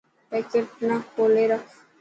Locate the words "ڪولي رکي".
1.15-1.73